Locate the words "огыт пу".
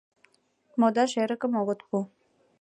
1.61-1.97